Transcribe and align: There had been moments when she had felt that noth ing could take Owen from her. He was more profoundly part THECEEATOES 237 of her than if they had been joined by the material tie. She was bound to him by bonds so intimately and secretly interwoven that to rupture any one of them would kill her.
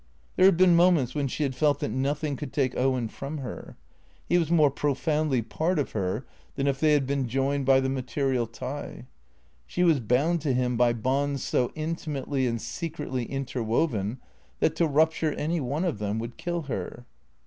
There 0.35 0.47
had 0.47 0.57
been 0.57 0.75
moments 0.75 1.13
when 1.13 1.27
she 1.27 1.43
had 1.43 1.53
felt 1.53 1.79
that 1.81 1.91
noth 1.91 2.23
ing 2.23 2.35
could 2.35 2.51
take 2.51 2.75
Owen 2.75 3.07
from 3.07 3.37
her. 3.37 3.77
He 4.27 4.39
was 4.39 4.49
more 4.49 4.71
profoundly 4.71 5.43
part 5.43 5.77
THECEEATOES 5.77 5.91
237 5.91 6.17
of 6.17 6.23
her 6.23 6.27
than 6.55 6.65
if 6.65 6.79
they 6.79 6.93
had 6.93 7.05
been 7.05 7.27
joined 7.27 7.67
by 7.67 7.79
the 7.81 7.87
material 7.87 8.47
tie. 8.47 9.05
She 9.67 9.83
was 9.83 9.99
bound 9.99 10.41
to 10.41 10.53
him 10.53 10.75
by 10.75 10.93
bonds 10.93 11.43
so 11.43 11.71
intimately 11.75 12.47
and 12.47 12.59
secretly 12.59 13.25
interwoven 13.25 14.17
that 14.59 14.75
to 14.77 14.87
rupture 14.87 15.33
any 15.33 15.59
one 15.59 15.85
of 15.85 15.99
them 15.99 16.17
would 16.17 16.35
kill 16.35 16.63
her. 16.63 17.05